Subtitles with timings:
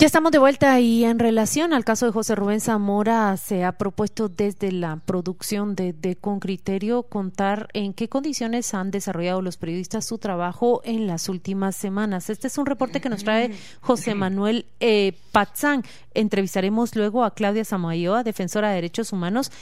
[0.00, 3.72] Ya estamos de vuelta y en relación al caso de José Rubén Zamora se ha
[3.72, 10.06] propuesto desde la producción de, Con Criterio contar en qué condiciones han desarrollado los periodistas
[10.06, 12.30] su trabajo en las últimas semanas.
[12.30, 13.50] Este es un reporte que nos trae
[13.82, 15.84] José Manuel eh, Patzán.
[16.14, 19.52] Entrevistaremos luego a Claudia Samayoa, defensora de derechos humanos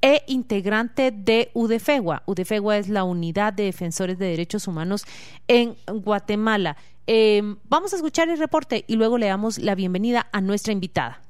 [0.00, 2.22] e integrante de UDEFEGUA.
[2.24, 5.04] UDEFEGUA es la unidad de defensores de derechos humanos
[5.48, 6.78] en Guatemala.
[7.06, 11.22] Em, vamos a escuchar el reporte y luego le damos la bienvenida a nuestra invitada.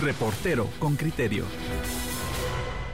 [0.00, 1.44] Reportero con criterio.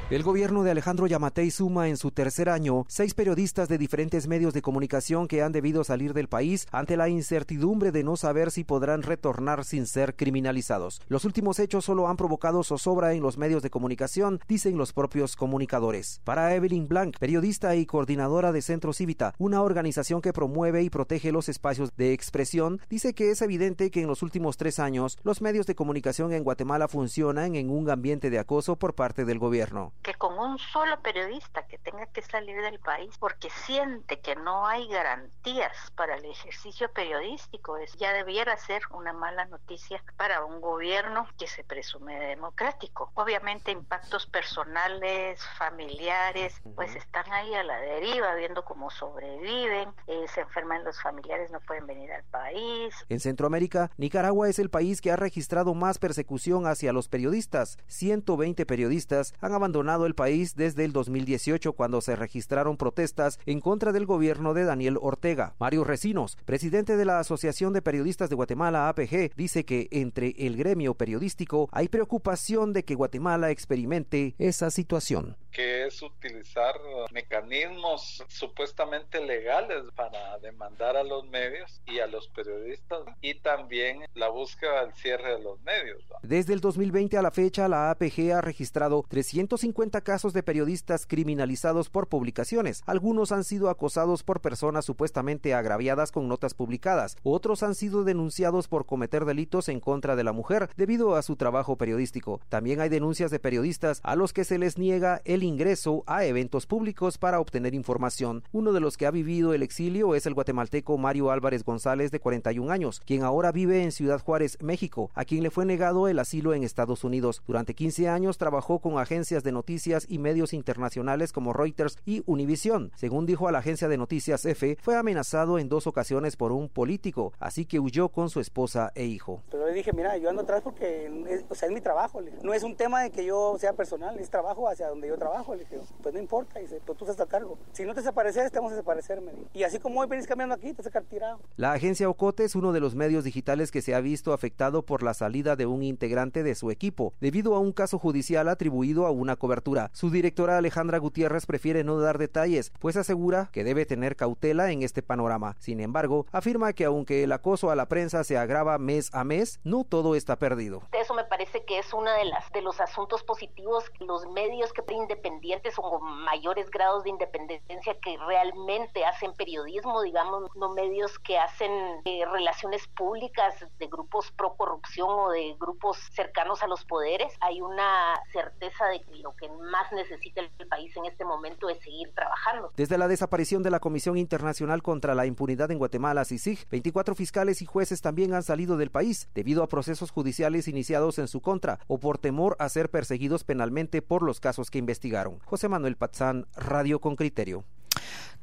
[0.08, 4.54] El gobierno de Alejandro Yamatei suma en su tercer año seis periodistas de diferentes medios
[4.54, 8.62] de comunicación que han debido salir del país ante la incertidumbre de no saber si
[8.62, 11.02] podrán retornar sin ser criminalizados.
[11.08, 15.34] Los últimos hechos solo han provocado zozobra en los medios de comunicación, dicen los propios
[15.34, 16.20] comunicadores.
[16.22, 21.32] Para Evelyn Blanc, periodista y coordinadora de Centro Cívita, una organización que promueve y protege
[21.32, 25.42] los espacios de expresión, dice que es evidente que en los últimos tres años los
[25.42, 29.96] medios de comunicación en Guatemala funcionan en un ambiente de acoso por parte del gobierno
[30.06, 34.64] que con un solo periodista que tenga que salir del país porque siente que no
[34.64, 40.60] hay garantías para el ejercicio periodístico, es, ya debiera ser una mala noticia para un
[40.60, 43.10] gobierno que se presume democrático.
[43.14, 50.42] Obviamente impactos personales, familiares, pues están ahí a la deriva, viendo cómo sobreviven, eh, se
[50.42, 52.94] enferman los familiares, no pueden venir al país.
[53.08, 57.76] En Centroamérica, Nicaragua es el país que ha registrado más persecución hacia los periodistas.
[57.88, 63.92] 120 periodistas han abandonado el país desde el 2018 cuando se registraron protestas en contra
[63.92, 65.54] del gobierno de Daniel Ortega.
[65.58, 70.58] Mario Recinos, presidente de la Asociación de Periodistas de Guatemala APG, dice que entre el
[70.58, 76.74] gremio periodístico hay preocupación de que Guatemala experimente esa situación que es utilizar
[77.14, 84.28] mecanismos supuestamente legales para demandar a los medios y a los periodistas y también la
[84.28, 86.04] búsqueda del cierre de los medios.
[86.22, 91.88] Desde el 2020 a la fecha, la APG ha registrado 350 casos de periodistas criminalizados
[91.88, 92.82] por publicaciones.
[92.84, 97.16] Algunos han sido acosados por personas supuestamente agraviadas con notas publicadas.
[97.22, 101.36] Otros han sido denunciados por cometer delitos en contra de la mujer debido a su
[101.36, 102.42] trabajo periodístico.
[102.50, 106.66] También hay denuncias de periodistas a los que se les niega el ingreso a eventos
[106.66, 108.44] públicos para obtener información.
[108.52, 112.20] Uno de los que ha vivido el exilio es el guatemalteco Mario Álvarez González, de
[112.20, 116.18] 41 años, quien ahora vive en Ciudad Juárez, México, a quien le fue negado el
[116.18, 117.42] asilo en Estados Unidos.
[117.46, 122.92] Durante 15 años trabajó con agencias de noticias y medios internacionales como Reuters y Univision.
[122.96, 126.68] Según dijo a la agencia de noticias EFE, fue amenazado en dos ocasiones por un
[126.68, 129.42] político, así que huyó con su esposa e hijo.
[129.50, 132.20] Pero le dije, mira, yo ando atrás porque es, es mi trabajo.
[132.42, 135.35] No es un tema de que yo sea personal, es trabajo hacia donde yo trabajo
[135.44, 137.58] pues no importa, dice, pues tú estás a cargo.
[137.72, 140.72] Si no te desapareces, te vamos a desaparecer, Y así como hoy venís cambiando aquí,
[140.72, 141.40] te vas a tirado.
[141.56, 145.02] La agencia Ocote es uno de los medios digitales que se ha visto afectado por
[145.02, 149.10] la salida de un integrante de su equipo, debido a un caso judicial atribuido a
[149.10, 149.90] una cobertura.
[149.92, 154.82] Su directora Alejandra Gutiérrez prefiere no dar detalles, pues asegura que debe tener cautela en
[154.82, 155.56] este panorama.
[155.58, 159.60] Sin embargo, afirma que aunque el acoso a la prensa se agrava mes a mes,
[159.64, 160.82] no todo está perdido.
[160.92, 164.82] Eso me parece que es uno de, las, de los asuntos positivos, los medios que
[165.16, 171.70] independientes o mayores grados de independencia que realmente hacen periodismo, digamos, no medios que hacen
[172.04, 177.32] eh, relaciones públicas de grupos pro corrupción o de grupos cercanos a los poderes.
[177.40, 181.78] Hay una certeza de que lo que más necesita el país en este momento es
[181.80, 182.72] seguir trabajando.
[182.76, 187.62] Desde la desaparición de la Comisión Internacional contra la Impunidad en Guatemala, CICIG, 24 fiscales
[187.62, 191.78] y jueces también han salido del país debido a procesos judiciales iniciados en su contra
[191.86, 195.05] o por temor a ser perseguidos penalmente por los casos que investigan.
[195.44, 197.64] José Manuel Patzán, Radio con Criterio.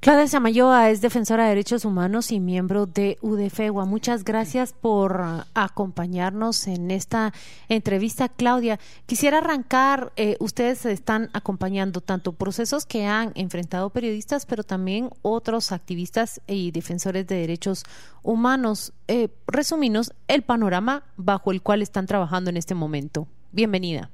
[0.04, 3.86] Claudia Samayoa es defensora de derechos humanos y miembro de UDFEGUA.
[3.86, 5.24] Muchas gracias por
[5.54, 7.32] acompañarnos en esta
[7.70, 8.82] entrevista, Claudia.
[9.06, 15.72] Quisiera arrancar, eh, ustedes están acompañando tanto procesos que han enfrentado periodistas, pero también otros
[15.72, 17.86] activistas y defensores de derechos
[18.24, 18.92] humanos.
[19.08, 23.26] Eh, resuminos el panorama bajo el cual están trabajando en este momento.
[23.54, 24.10] Bienvenida.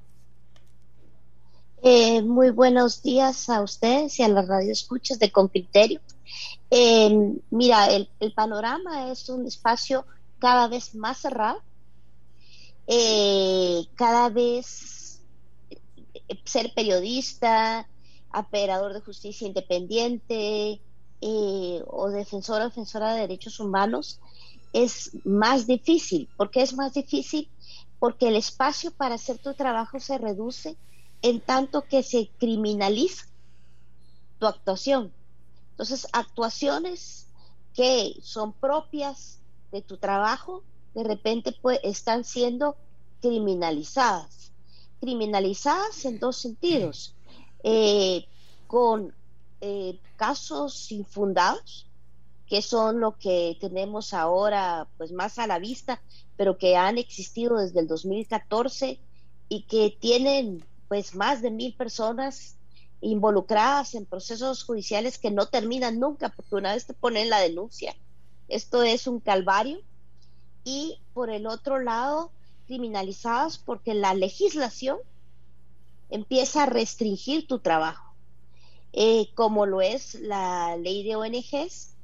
[1.82, 6.02] Eh, muy buenos días a ustedes y a las radioescuchas de Con Criterio.
[6.70, 10.06] Eh, mira, el, panorama es un espacio
[10.40, 11.62] cada vez más cerrado,
[12.86, 15.22] eh, cada vez
[16.44, 17.88] ser periodista,
[18.34, 20.82] operador de justicia independiente
[21.22, 24.20] o defensor o defensora de derechos humanos
[24.74, 26.28] es más difícil.
[26.36, 27.50] ¿Por qué es más difícil?
[28.00, 30.76] Porque el espacio para hacer tu trabajo se reduce
[31.22, 33.26] en tanto que se criminaliza
[34.40, 35.12] tu actuación.
[35.72, 37.28] Entonces, actuaciones
[37.74, 39.40] que son propias
[39.72, 40.64] de tu trabajo,
[40.94, 42.76] de repente pues, están siendo
[43.22, 44.52] criminalizadas.
[45.00, 47.16] Criminalizadas en dos sentidos,
[47.64, 48.26] eh,
[48.68, 49.14] con
[49.62, 51.88] eh, casos infundados,
[52.48, 56.02] que son lo que tenemos ahora pues más a la vista,
[56.36, 59.00] pero que han existido desde el 2014
[59.50, 62.58] y que tienen pues más de mil personas
[63.00, 67.96] involucradas en procesos judiciales que no terminan nunca, porque una vez te ponen la denuncia,
[68.50, 69.80] esto es un calvario,
[70.66, 72.32] y por el otro lado,
[72.68, 74.98] criminalizadas porque la legislación
[76.10, 78.14] empieza a restringir tu trabajo,
[78.92, 81.96] eh, como lo es la ley de ONGs,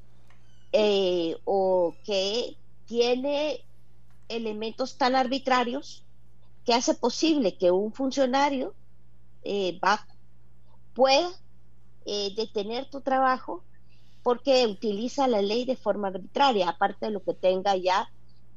[0.71, 2.55] eh, o que
[2.85, 3.61] tiene
[4.29, 6.04] elementos tan arbitrarios
[6.65, 8.73] que hace posible que un funcionario
[9.43, 9.79] eh,
[10.93, 11.29] pueda
[12.05, 13.63] eh, detener tu trabajo
[14.23, 18.09] porque utiliza la ley de forma arbitraria, aparte de lo que tenga ya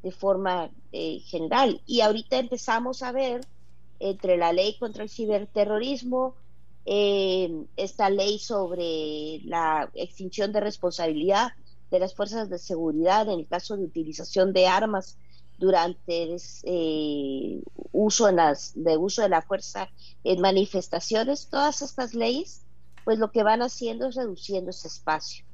[0.02, 1.82] de forma general.
[1.84, 3.42] Y ahorita empezamos a ver
[4.00, 6.36] entre la ley contra el ciberterrorismo,
[6.86, 11.50] esta ley sobre la extinción de responsabilidad
[11.90, 15.18] de las fuerzas de seguridad en el caso de utilización de armas
[15.58, 17.62] durante eh,
[17.92, 19.88] uso en las, de uso de la fuerza
[20.24, 22.62] en manifestaciones, todas estas leyes,
[23.04, 25.44] pues lo que van haciendo es reduciendo ese espacio.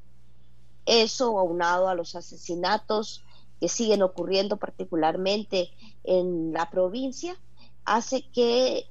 [0.87, 3.25] Eso aunado a los asesinatos
[3.61, 5.71] que siguen ocurriendo particularmente
[6.05, 7.37] en la provincia,
[7.85, 8.87] hace que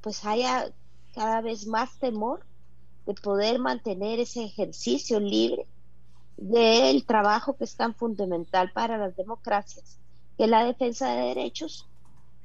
[0.00, 0.72] pues haya
[1.14, 2.44] cada vez más temor
[3.06, 5.66] de poder mantener ese ejercicio libre
[6.36, 9.98] del trabajo que es tan fundamental para las democracias,
[10.36, 11.88] que la defensa de derechos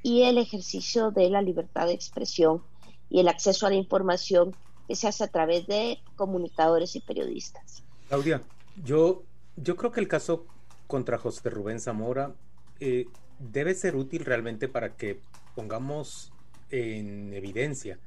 [0.04, 2.64] y el ejercicio de la libertad de expresión
[3.10, 4.56] y el acceso a la información
[4.88, 7.84] que se hace a través de comunicadores y periodistas.
[8.08, 8.42] Claudia,
[8.84, 9.24] yo,
[9.56, 10.46] yo creo que el caso
[10.88, 12.34] contra José Rubén Zamora
[12.80, 13.08] eh,
[13.40, 15.20] debe ser útil realmente para que
[15.56, 16.32] pongamos
[16.72, 18.00] en evidencia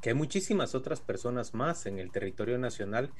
[0.00, 3.10] que hay muchísimas otras personas más en el territorio nacional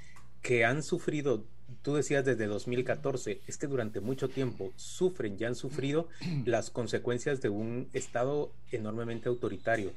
[0.42, 1.44] que han sufrido,
[1.82, 6.08] tú decías desde 2014, es que durante mucho tiempo sufren, ya han sufrido
[6.44, 9.92] las consecuencias de un Estado enormemente autoritario.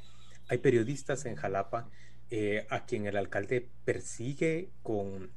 [0.47, 1.89] Hay periodistas en Jalapa
[2.29, 5.31] eh, a quien el alcalde persigue con,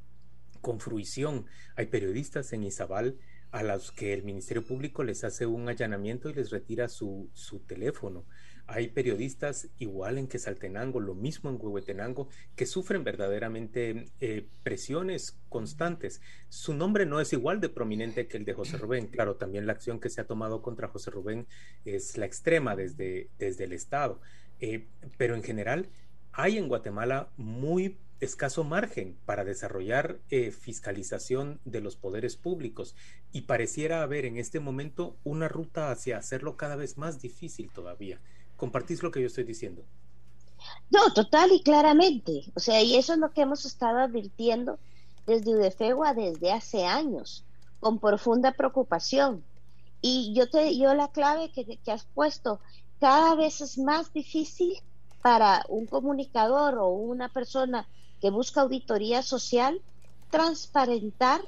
[0.61, 1.47] con fruición.
[1.77, 3.17] Hay periodistas en Izabal
[3.53, 7.61] a los que el Ministerio Público les hace un allanamiento y les retira su, su
[7.61, 8.25] teléfono.
[8.69, 16.21] Hay periodistas igual en Quesaltenango, lo mismo en Huehuetenango, que sufren verdaderamente eh, presiones constantes.
[16.49, 19.07] Su nombre no es igual de prominente que el de José Rubén.
[19.07, 21.47] Claro, también la acción que se ha tomado contra José Rubén
[21.85, 24.21] es la extrema desde, desde el Estado.
[24.61, 24.87] Eh,
[25.17, 25.89] pero en general
[26.33, 32.97] hay en Guatemala muy escaso margen para desarrollar eh, fiscalización de los poderes públicos
[33.31, 38.19] y pareciera haber en este momento una ruta hacia hacerlo cada vez más difícil todavía
[38.57, 39.85] compartís lo que yo estoy diciendo.
[40.91, 42.53] No, total y claramente.
[42.55, 44.79] O sea, y eso es lo que hemos estado advirtiendo
[45.27, 47.45] desde UDFEGUA desde hace años,
[47.81, 49.45] con profunda preocupación.
[50.01, 52.61] Y yo te, yo la clave que, que has puesto,
[53.01, 54.75] cada vez es más difícil
[55.23, 57.89] para un comunicador o una persona
[58.21, 59.81] que busca auditoría social
[60.31, 61.41] transparentar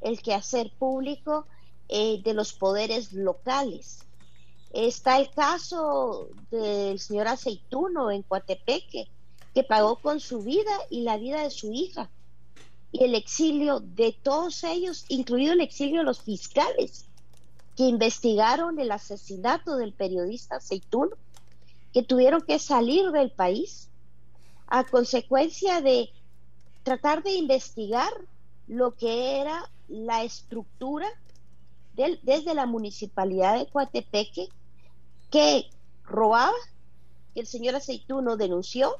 [0.00, 1.46] el quehacer público
[1.88, 4.04] eh, de los poderes locales.
[4.72, 9.06] Está el caso del señor Aceituno en Coatepeque,
[9.54, 12.08] que pagó con su vida y la vida de su hija.
[12.90, 17.04] Y el exilio de todos ellos, incluido el exilio de los fiscales
[17.76, 21.16] que investigaron el asesinato del periodista Aceituno,
[21.92, 23.90] que tuvieron que salir del país
[24.68, 26.08] a consecuencia de
[26.82, 28.12] tratar de investigar
[28.68, 31.06] lo que era la estructura
[31.94, 34.48] desde la municipalidad de Coatepeque
[35.32, 35.70] que
[36.04, 36.52] robaba,
[37.34, 38.94] que el señor Aceituno denunció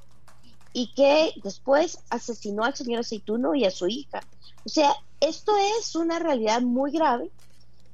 [0.72, 4.22] y que después asesinó al señor Aceituno y a su hija.
[4.64, 7.30] O sea, esto es una realidad muy grave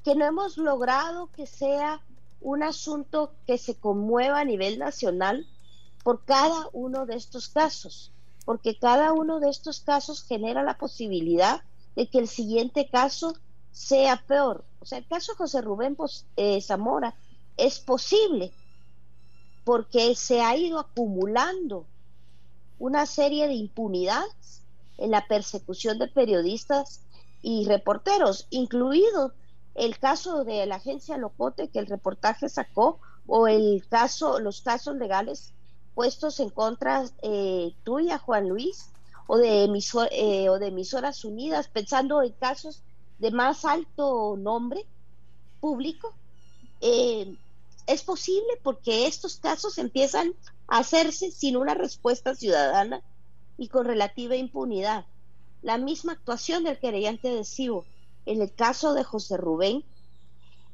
[0.04, 2.00] que no hemos logrado que sea
[2.40, 5.44] un asunto que se conmueva a nivel nacional
[6.04, 8.12] por cada uno de estos casos,
[8.44, 11.62] porque cada uno de estos casos genera la posibilidad
[11.96, 13.34] de que el siguiente caso
[13.72, 14.64] sea peor.
[14.78, 17.16] O sea, el caso de José Rubén pues, eh, Zamora
[17.58, 18.52] es posible
[19.64, 21.84] porque se ha ido acumulando
[22.78, 24.62] una serie de impunidades
[24.96, 27.02] en la persecución de periodistas
[27.42, 29.34] y reporteros, incluido
[29.74, 34.96] el caso de la agencia Locote que el reportaje sacó o el caso, los casos
[34.96, 35.52] legales
[35.94, 38.90] puestos en contra eh, tuya, Juan Luis,
[39.26, 39.64] o de,
[40.12, 42.82] eh, o de emisoras unidas, pensando en casos
[43.18, 44.86] de más alto nombre
[45.60, 46.14] público,
[46.80, 47.36] eh,
[47.88, 50.34] es posible porque estos casos empiezan
[50.68, 53.02] a hacerse sin una respuesta ciudadana
[53.56, 55.06] y con relativa impunidad.
[55.62, 57.86] La misma actuación del querellante adhesivo
[58.26, 59.84] en el caso de José Rubén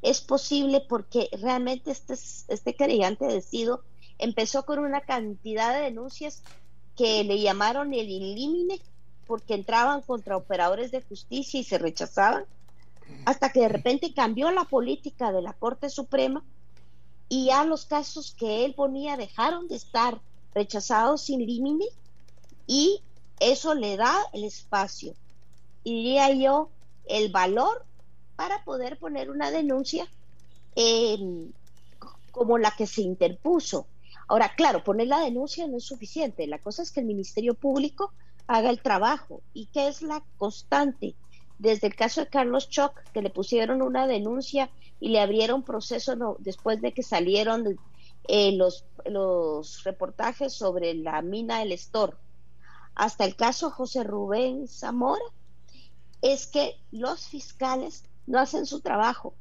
[0.03, 2.15] es posible porque realmente este,
[2.49, 3.83] este querellante adhesivo
[4.19, 6.43] empezó con una cantidad de denuncias
[6.97, 8.81] que le llamaron el ilímine
[9.29, 12.45] porque entraban contra operadores de justicia y se rechazaban,
[13.25, 16.43] hasta que de repente cambió la política de la Corte Suprema
[17.29, 20.21] y ya los casos que él ponía dejaron de estar
[20.55, 21.87] rechazados sin límite
[22.67, 23.03] y
[23.41, 25.15] eso le da el espacio,
[25.85, 26.71] diría yo,
[27.07, 27.85] el valor
[28.37, 30.09] para poder poner una denuncia
[32.31, 33.87] como la que se interpuso.
[34.27, 36.47] Ahora, claro, poner la denuncia no es suficiente.
[36.47, 38.13] La cosa es que el Ministerio Público
[38.47, 39.43] haga el trabajo.
[39.53, 41.15] ¿Y qué es la constante?
[41.59, 44.71] Desde el caso de Carlos Choc, que le pusieron una denuncia
[45.01, 47.79] y le abrieron proceso después de que salieron
[48.29, 52.19] eh, los, los reportajes sobre la mina del Estor,
[52.95, 55.25] hasta el caso José Rubén Zamora,
[56.23, 59.35] es que los fiscales no hacen su trabajo,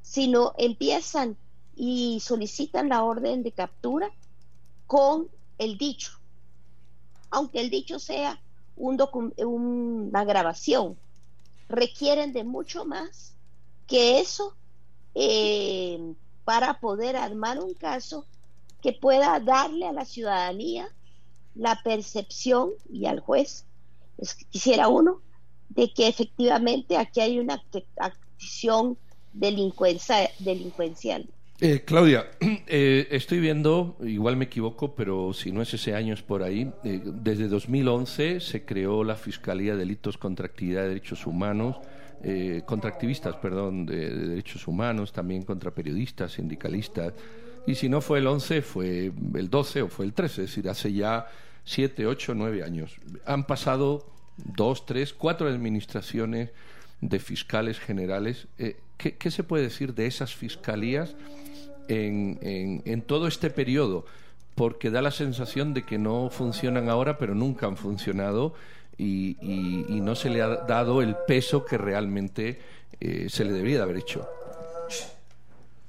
[0.00, 1.36] sino empiezan
[1.76, 4.10] y solicitan la orden de captura
[4.86, 6.12] con el dicho,
[7.30, 8.40] aunque el dicho sea
[8.76, 8.98] un
[9.36, 10.96] una grabación,
[11.72, 13.34] requieren de mucho más
[13.88, 14.54] que eso
[15.14, 16.14] eh,
[16.44, 18.26] para poder armar un caso
[18.82, 20.88] que pueda darle a la ciudadanía
[21.54, 23.64] la percepción y al juez,
[24.50, 25.20] quisiera uno,
[25.70, 27.62] de que efectivamente aquí hay una
[27.96, 28.98] acción
[29.32, 31.28] delincuencia, delincuencial.
[31.64, 32.28] Eh, Claudia,
[32.66, 36.68] eh, estoy viendo, igual me equivoco, pero si no es ese año es por ahí,
[36.82, 41.76] eh, desde 2011 se creó la Fiscalía de Delitos contra Actividad de Derechos Humanos,
[42.66, 47.14] contra activistas, perdón, de, derechos humanos, también contra periodistas, sindicalistas,
[47.66, 50.68] y si no fue el 11, fue el 12 o fue el 13, es decir,
[50.68, 51.26] hace ya
[51.64, 52.96] 7, 8, 9 años.
[53.24, 56.50] Han pasado dos, tres, cuatro administraciones
[57.00, 58.46] de fiscales generales.
[58.96, 61.16] ¿qué, ¿qué, se puede decir de esas fiscalías?
[61.92, 64.04] En, en, todo este periodo,
[64.54, 68.54] porque da la sensación de que no funcionan ahora, pero nunca han funcionado
[68.98, 69.36] y,
[70.00, 72.60] no se le ha dado el peso que realmente
[73.00, 74.28] eh, se le debería de haber hecho.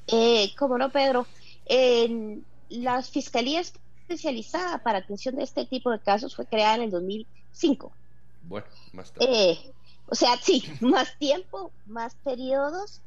[0.08, 1.26] Eh, como no, Pedro.
[1.66, 6.92] En las fiscalías especializadas para atención de este tipo de casos fue creada en el
[6.92, 7.92] 2005.
[8.44, 9.52] Bueno, más tarde.
[9.52, 9.60] Eh,
[10.08, 13.02] o sea, sí, más tiempo, más periodos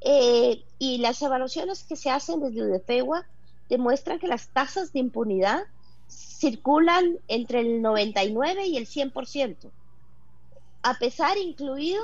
[0.00, 3.26] eh, y las evaluaciones que se hacen desde UDFEWA
[3.68, 5.64] demuestran que las tasas de impunidad
[6.08, 9.70] circulan entre el 99 y el 100%,
[10.82, 12.02] a pesar incluido,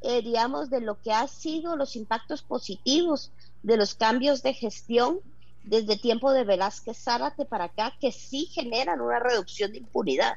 [0.00, 3.30] eh, digamos, de lo que ha sido los impactos positivos
[3.62, 5.20] de los cambios de gestión
[5.64, 10.36] desde tiempo de Velázquez Zárate para acá, que sí generan una reducción de impunidad.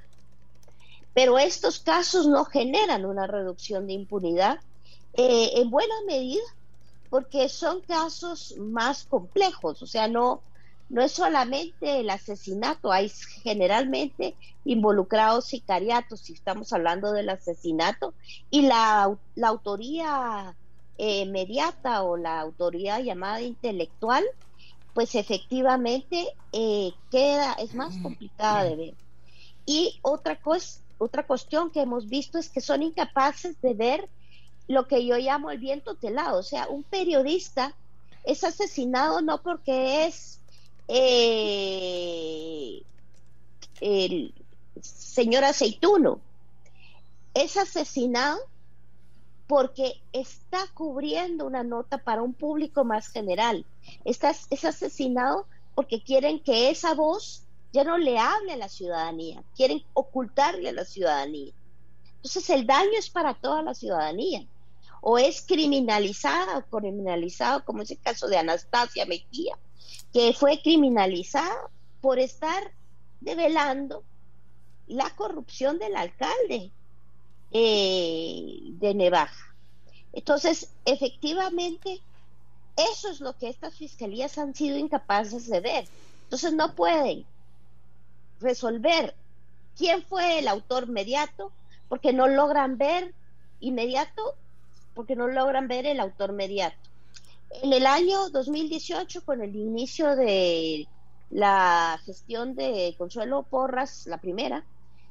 [1.13, 4.60] Pero estos casos no generan una reducción de impunidad
[5.13, 6.41] eh, en buena medida
[7.09, 10.43] porque son casos más complejos, o sea, no,
[10.89, 13.11] no es solamente el asesinato, hay
[13.43, 18.15] generalmente involucrados sicariatos, si estamos hablando del asesinato,
[18.49, 20.55] y la, la autoría
[20.97, 24.25] eh, mediata o la autoría llamada intelectual,
[24.93, 28.97] pues efectivamente eh, queda, es más complicada de ver.
[29.65, 34.09] Y otra, cosa, otra cuestión que hemos visto es que son incapaces de ver
[34.69, 36.39] lo que yo llamo el viento telado.
[36.39, 37.73] O sea, un periodista
[38.23, 40.39] es asesinado no porque es
[40.88, 42.83] eh,
[43.81, 44.33] el
[44.79, 46.21] señor aceituno,
[47.33, 48.39] es asesinado
[49.47, 53.65] porque está cubriendo una nota para un público más general.
[54.05, 57.41] Está, es asesinado porque quieren que esa voz
[57.73, 61.53] ya no le hable a la ciudadanía, quieren ocultarle a la ciudadanía.
[62.17, 64.45] Entonces el daño es para toda la ciudadanía
[65.01, 69.58] o es criminalizada o criminalizado, como es el caso de Anastasia Mejía,
[70.13, 71.70] que fue criminalizada
[72.01, 72.72] por estar
[73.22, 74.03] develando
[74.88, 76.72] la corrupción del alcalde
[77.51, 79.56] eh, de Nevaja.
[80.13, 82.01] Entonces, efectivamente,
[82.75, 85.86] eso es lo que estas fiscalías han sido incapaces de ver.
[86.24, 87.25] Entonces, no pueden
[88.39, 89.15] resolver
[89.77, 91.51] quién fue el autor inmediato,
[91.88, 93.13] porque no logran ver
[93.60, 94.36] inmediato
[95.00, 96.75] porque no logran ver el autor mediato.
[97.63, 100.89] En el año 2018, con el inicio de
[101.29, 104.65] la gestión de Consuelo Porras, la primera,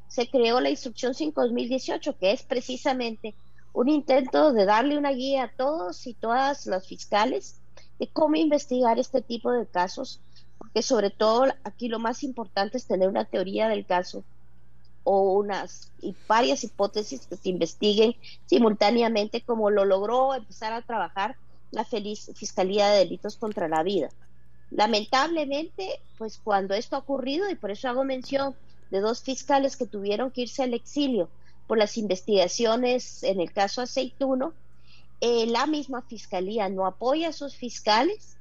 [0.07, 3.35] se creó la instrucción 5 2018, que es precisamente
[3.73, 7.59] un intento de darle una guía a todos y todas las fiscales
[7.99, 10.21] de cómo investigar este tipo de casos,
[10.59, 14.23] porque sobre todo aquí lo más importante es tener una teoría del caso
[15.04, 21.36] o unas y varias hipótesis que se investiguen simultáneamente como lo logró empezar a trabajar
[21.70, 24.08] la feliz Fiscalía de Delitos contra la Vida.
[24.70, 28.54] Lamentablemente, pues cuando esto ha ocurrido, y por eso hago mención
[28.90, 31.28] de dos fiscales que tuvieron que irse al exilio
[31.66, 34.52] por las investigaciones en el caso Aceituno,
[35.20, 38.36] eh, la misma fiscalía no apoya a sus fiscales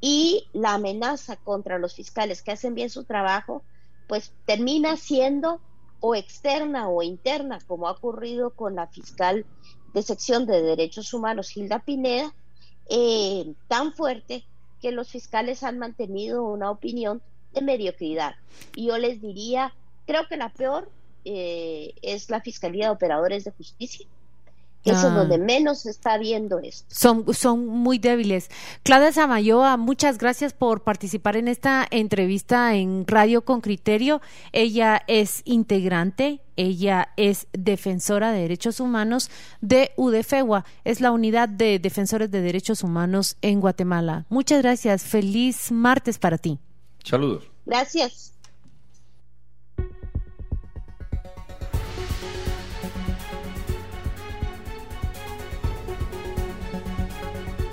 [0.00, 3.62] y la amenaza contra los fiscales que hacen bien su trabajo,
[4.08, 5.60] pues termina siendo
[6.06, 9.46] o externa o interna, como ha ocurrido con la fiscal
[9.94, 12.34] de sección de derechos humanos, Hilda Pineda,
[12.90, 14.44] eh, tan fuerte
[14.82, 17.22] que los fiscales han mantenido una opinión
[17.54, 18.34] de mediocridad.
[18.76, 19.72] Y yo les diría,
[20.06, 20.90] creo que la peor
[21.24, 24.06] eh, es la Fiscalía de Operadores de Justicia,
[24.84, 25.16] eso es ah.
[25.16, 26.84] donde menos se está viendo esto.
[26.88, 28.50] Son, son muy débiles.
[28.82, 34.20] Claudia Samayoa, muchas gracias por participar en esta entrevista en Radio con Criterio.
[34.52, 39.30] Ella es integrante, ella es defensora de derechos humanos
[39.62, 44.26] de UDFEGUA, es la unidad de defensores de derechos humanos en Guatemala.
[44.28, 45.02] Muchas gracias.
[45.04, 46.58] Feliz martes para ti.
[47.02, 47.50] Saludos.
[47.64, 48.33] Gracias.